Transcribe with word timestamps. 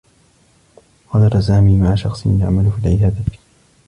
غادر 1.13 1.41
سامي 1.41 1.77
مع 1.77 1.95
شخص 1.95 2.25
يعمل 2.25 2.71
في 2.71 2.79
العيادة. 2.87 3.21